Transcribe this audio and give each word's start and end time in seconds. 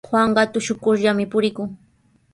Juanqa 0.09 0.43
tushukurllami 0.53 1.25
purikun. 1.37 1.69